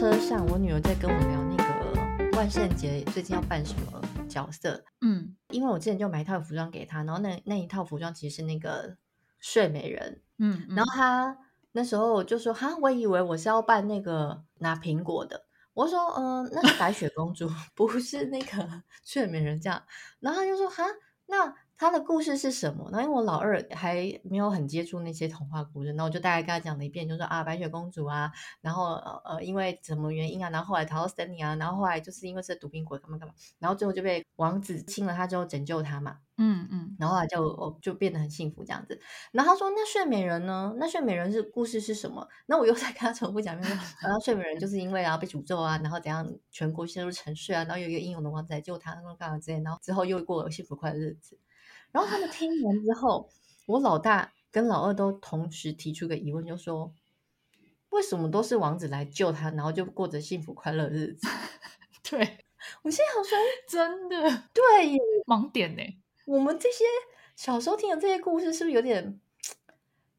[0.00, 4.82] 车上，我女儿在跟我聊那个万圣节最近要扮什么角色。
[5.02, 8.96] 嗯，因为我之前就买一套服装给她，然后那那一套服装其实是那个
[9.40, 10.22] 睡美人。
[10.38, 11.36] 嗯，然后她
[11.72, 15.44] 那时候就说：“哈，我以为我是要扮那个拿苹果的。”
[15.74, 17.46] 我说：“嗯、呃，那是白雪公主，
[17.76, 19.82] 不是那个睡美人。”这样，
[20.20, 20.82] 然后她就说：“哈，
[21.26, 22.90] 那。”他的故事是什么？
[22.92, 28.30] 那因为我老二还没有很接触那些童话故事，然后我就大概跟他讲了一遍，就说啊，白雪公主啊，
[28.60, 39.00] 然后呃呃，因为什么原因啊，然后后来逃到森林啊，然后后来就是因为是毒苹果干嘛干嘛，然后最后就被王子亲了她之后拯救她嘛，嗯嗯，然后后来就就变得很幸福这样子。
[39.32, 40.74] 然后他说那睡美人呢？
[40.76, 42.28] 那睡美人是故事是什么？
[42.44, 51.38] 那我又在跟他重复讲一遍，然后睡美人就是因为啊被诅咒啊，然后怎样全国陷入沉睡啊，然后有一个英勇的王子来救她，然后干嘛之类，然后之后又过了幸福快乐日子。
[51.92, 53.28] 然后他们听完之后，
[53.66, 56.94] 我老大跟老二都同时提出个疑问，就说：
[57.90, 61.26] 为什么都是王子来救他，然后就过着幸福快乐日子？
[62.08, 62.44] 对，
[62.82, 63.36] 我现在好说，
[63.68, 64.62] 真的对，
[65.26, 65.82] 盲点呢。
[66.26, 66.84] 我们这些
[67.34, 69.20] 小时候听的这些故事，是不是有点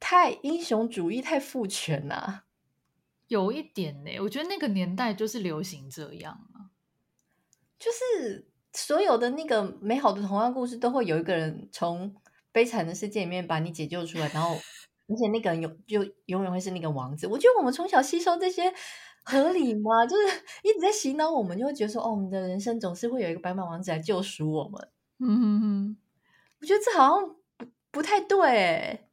[0.00, 2.44] 太英雄主义、太父权啊？
[3.28, 6.74] 有一点呢，我觉得那个年代就是流行这样啊，
[7.78, 8.51] 就是。
[8.72, 12.14] 所有的那个美好的童话故事都会有一个人从
[12.50, 14.54] 悲惨的世界里面把你解救出来，然后
[15.08, 17.26] 而且那个人永就永远会是那个王子。
[17.26, 18.72] 我觉得我们从小吸收这些
[19.24, 20.06] 合理吗？
[20.06, 20.22] 就是
[20.62, 24.88] 一直在洗脑我们，就会觉得说哦，我们的人生总是会有一个白马王子来救赎我们。
[25.18, 25.96] 嗯哼哼，
[26.60, 29.06] 我觉得这好像不不太对。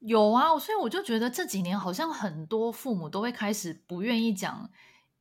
[0.00, 4.70] 有啊，所以我就觉得这几年好像很多父母都会开始不愿意讲。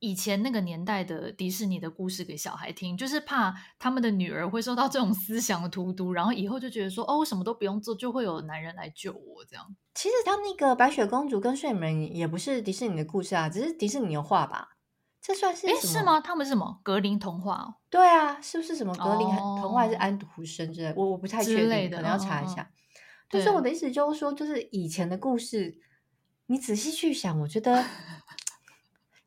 [0.01, 9.63] 以前那个年代的迪士尼的故事给小孩听，就是怕他们的女儿会受到这种思想的荼毒，然后以后就觉得说，哦，我什么都不用做，就会有男人来救我这样。
[9.93, 14.69] 其实他那个白雪公主跟睡美人也不是迪士尼的故事啊，只是迪士尼的画吧？
[15.21, 15.67] 这算是？
[15.67, 16.19] 哎，是吗？
[16.19, 17.75] 他们是什么格林童话哦？
[17.91, 20.91] 对啊，是不是什么格林童话还是安徒生之类？
[20.97, 22.67] 我我不太确定，可能要查一下。
[23.29, 25.77] 但是我的意思就是说，就是以前的故事，
[26.47, 27.85] 你仔细去想，我觉得。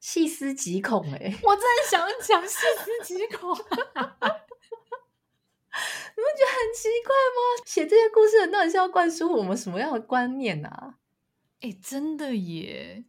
[0.04, 1.34] 细思极恐哎、欸！
[1.42, 3.64] 我真的想讲细思极恐， 你不
[6.36, 7.64] 觉得很奇怪吗？
[7.64, 10.96] 写这些故事的到底是要灌输我们什么样的观念啊？
[11.62, 13.06] 哎、欸，真的耶！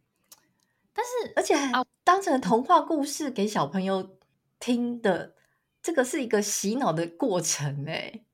[0.94, 4.16] 但是，而且还当成童话故事给小朋友
[4.58, 5.36] 听的，
[5.82, 8.24] 这个是一个洗脑的过程哎、欸。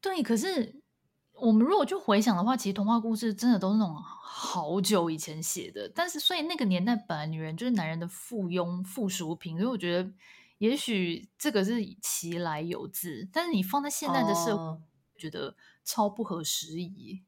[0.00, 0.80] 对，可是。
[1.40, 10.10] 我们如果就回想的话，其实童话故事真的都是那种好久以前写的，但是所以那个年代本来女人就是男人的附庸、附属品，所以我觉得
[10.58, 14.82] 也许这个是其来有自，但是你放在现在的社会，哦、
[15.16, 15.54] 觉得
[15.84, 17.22] 超不合时宜。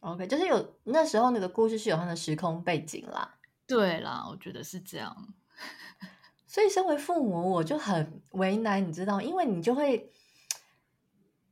[0.00, 3.36] OK，就是有那时候那个故事是有它的时空背景啦。
[3.66, 5.34] 对啦，我觉得是这样。
[6.46, 10.10] 所以身为父母，我就很为难，你知道，因为你就会，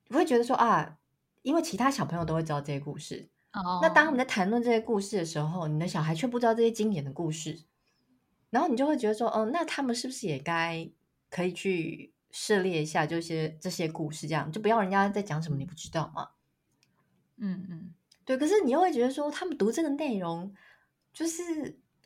[0.08, 0.98] 你会觉得说啊。
[1.42, 3.82] 因为其他小朋友都会知道这些故事，oh.
[3.82, 7.64] 那当我们在谈论这些故事的时候，你的小孩却不知道这些经典的故事，
[8.50, 10.88] 然后你就会觉得说，哦，那他们是不是也该
[11.30, 16.28] 可以去涉猎一下这些这些故事，这样就不要人家在讲什么你不知道吗？
[17.38, 17.94] 嗯嗯，
[18.24, 18.36] 对。
[18.36, 20.54] 可是你又会觉得说，他们读这个内容，
[21.12, 21.42] 就是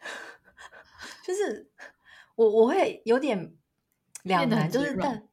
[1.27, 1.71] 就是
[2.37, 3.55] 我我会有点
[4.23, 5.29] 两难，就是但。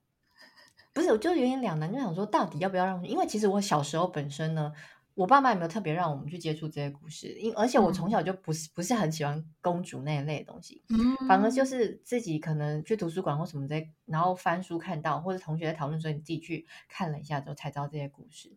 [0.94, 3.04] 不是，我就有点两难，就想说到底要不要让？
[3.06, 4.72] 因为其实我小时候本身呢，
[5.16, 18.56] 我爸妈也没有特别让我们去接触这些故事，因而且我从小就不是、嗯、不是很喜欢公主那一类的东西，嗯、反而就是自己可能去图书馆或什么在，然后翻书看到，或者同学在讨论，所以你自己去看了一下之后才知道这些故事。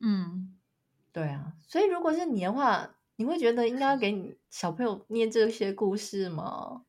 [0.00, 0.54] 嗯，
[1.12, 6.82] 对啊，所以如果是你的话，你会觉得应该要给你小朋友念这些故事吗？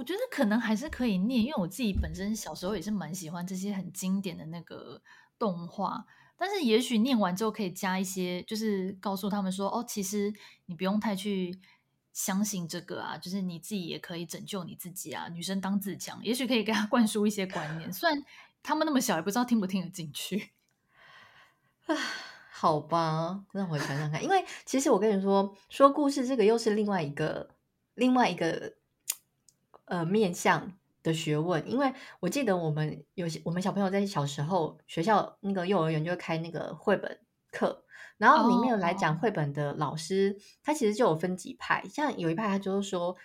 [0.00, 5.02] 我觉得可能还是可以念，因为我自己本身小时候也是蛮喜欢这些很经典的那个
[5.38, 6.06] 动画。
[6.38, 10.32] 但是也许念完之后可以加一些，就是告诉他们说：“哦，其实
[10.64, 11.54] 你不用太去
[12.14, 15.28] 相信这个啊，就是你自己也可以拯救你自己啊。
[15.28, 17.92] 女生当自强，也许可以给他 灌输一些观念。
[17.92, 18.18] 虽然
[18.62, 20.52] 他们那么小，也不知道听不听得进去。
[21.84, 21.94] 啊，
[22.50, 24.24] 好吧，让我想想看。
[24.24, 27.50] 因为其实我跟你说，说故事这个又是另外一个
[27.92, 28.79] 另外一个。
[29.90, 30.72] 呃，面向
[31.02, 37.18] 的学问，因为我记得我们有些我们小朋友在小时候学校那个幼儿园就会开那个绘本
[37.50, 37.84] 课，
[38.16, 43.16] 然后里面有来讲绘本的老师，哦、他其实就有分几派，像有一派他就是说，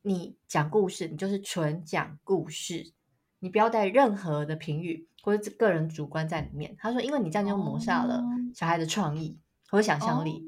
[0.00, 2.94] 你讲故事，你就是纯讲故事，
[3.40, 6.74] 你不要带任何的评语或者个人主观在里面。
[6.78, 8.24] 他说，因为你这样就抹杀了
[8.54, 10.42] 小孩的创意和想象力。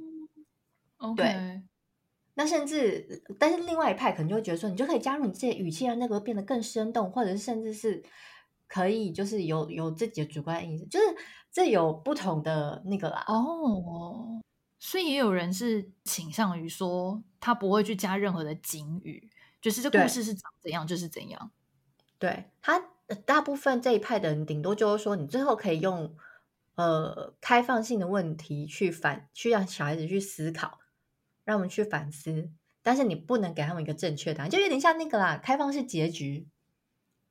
[0.97, 1.61] 哦、对。
[2.35, 8.03] 那甚至，但是另外一派可能就会觉得说，你就可以加入你自己的语气，让那个变得更生动，或者是甚至是
[8.67, 11.05] 可以就是有有自己的主观意识，就是
[11.51, 13.23] 这有不同的那个啦。
[13.29, 14.41] 哦，
[14.79, 19.29] 所以也有人是倾向于说，他不会去加任何的警语，
[19.61, 21.51] 就是这故事是长怎样就是怎样。
[22.19, 22.83] 对，他
[23.27, 26.17] 大部分这一派的人，顶多就是说，你最后可以用
[26.77, 30.79] 呃开放性的问题去反，去让小孩子去思考。
[31.45, 32.51] 让我们去反思，
[32.83, 36.49] 但是你不能给他们一个正确答案，就有点像那个啦，开放式结局。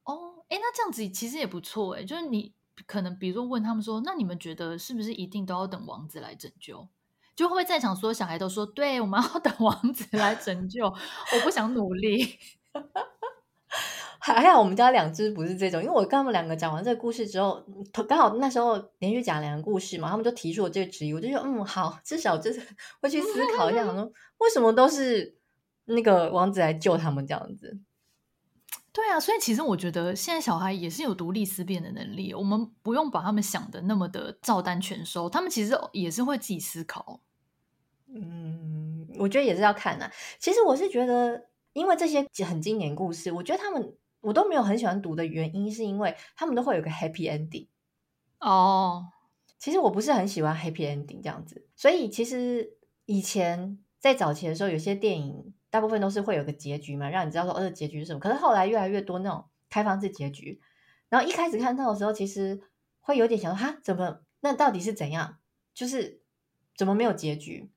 [0.04, 2.54] 哦，哎，那这样子其实也不错哎，就是你
[2.86, 6.88] 可能比如说问他们说，那你们觉得是不是一定都要等王子来拯救？
[7.36, 12.38] 就会不会在场所有小孩都说，对，我们要 等王子来拯救，我不想努力。
[14.24, 17.60] 还好我们家两只不是这种，因为我跟他们两个讲完这个故事之后，
[18.08, 22.62] 刚好那时候连续讲两个故事嘛，他们就提出了这个质疑，我就说嗯好，至少就是
[23.02, 23.28] 会去思
[23.58, 25.36] 考一下，说为什么都是
[25.86, 27.80] 那个王子来救他们这样子。
[28.94, 37.22] 对啊，所以其实我觉得现在小孩也是有独立思辨的能力，我们不用把他们想的那么的照单全收，他们其实也是会自己思考。
[38.14, 40.12] 嗯，我觉得也是要看啊。
[40.38, 43.96] 其实我是觉得，因为这些很经典故事，我觉得他们。
[44.22, 47.68] 我都没有很喜欢读的原因，是因为他们都会有个 happy ending。
[48.40, 49.08] 哦，
[49.60, 58.20] 其实我不是很喜欢 happy ending 这样子，所以其实以前在早期的时候，有些电影大部分都是会有个结局嘛，让你知道说，哦，这结局是什么。
[58.20, 60.62] 可是后来越来越多那种开放式结局，
[61.10, 62.62] 然后一开始看到的时候，其实
[63.00, 64.22] 会有点想说，哈，怎么？
[64.42, 65.38] 那到底是怎样？
[65.74, 66.22] 就是
[66.76, 67.72] 怎么没有结局？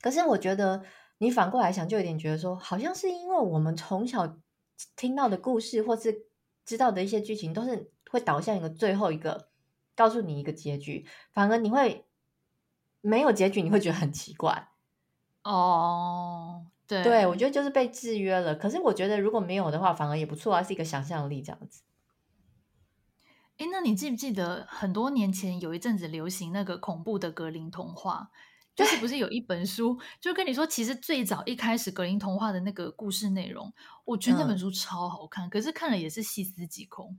[0.00, 0.82] 可是我觉得
[1.18, 4.36] 你反过来想，就有点觉得说，好像是因为我们从小。
[4.96, 6.26] 听到的故事，或是
[6.64, 9.48] 知道的一些剧情，都是会导向一个最后一个，
[9.96, 11.06] 告诉你一个结局。
[11.32, 12.06] 反而你会
[13.00, 14.68] 没有结局，你会觉得很奇怪。
[15.44, 18.54] 哦，对，对，我觉得就是被制约了。
[18.54, 21.82] 可是我觉得如果没有的话，反而也不错啊，是一个想象力这样子。
[23.56, 28.30] 哎，那你记不记得很多年前有一阵子流行那个恐怖的格林童话？
[28.78, 33.72] 就是不是有一本书，就跟你说，其实最早一开始格林童话的那个故事内容，
[34.04, 37.18] 我觉得那本书超好看，嗯、可是看了也是细思极恐。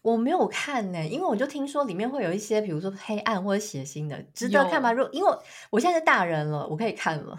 [0.00, 4.90] 我没有看呢、欸，因为我就听说里面会有一些，比如说黑暗或者血腥的，值得看吗？
[4.90, 5.30] 如因为
[5.68, 7.36] 我现在是大人了，我可以看了。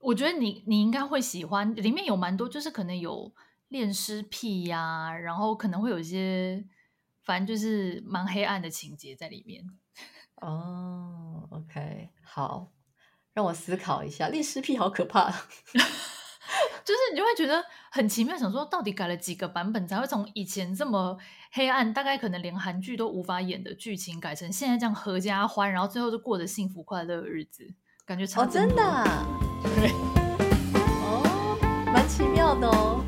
[0.00, 3.32] 我觉得你你应该会喜欢，里面有蛮多，就是可能有
[3.68, 6.64] 恋尸癖呀、啊，然后可能会有一些，
[7.22, 9.64] 反正就是蛮黑暗的情节在里面。
[10.42, 12.72] 哦，OK，好，
[13.32, 15.30] 让我思考一下，《恋尸癖》好可怕，
[16.84, 21.16] 就是你就会觉得很奇妙，想说到底改了几个版本才会从以前这么
[21.52, 27.72] 黑暗，大概可能连韩剧都无法演的剧情，改成现在这样合家欢，然后最后就过着幸福快乐的日子，
[28.04, 28.82] 感觉超真的，
[29.62, 29.92] 对，
[30.74, 32.98] 哦，蛮奇妙的哦。